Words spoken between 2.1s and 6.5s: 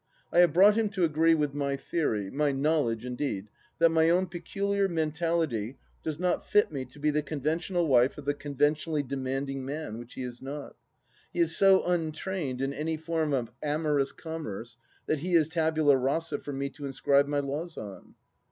my knowledge indeed— that myown peculiar mentality does not